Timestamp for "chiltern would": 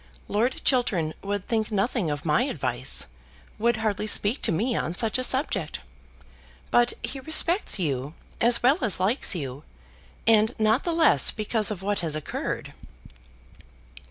0.65-1.45